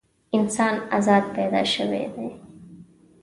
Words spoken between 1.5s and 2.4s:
شوی دی.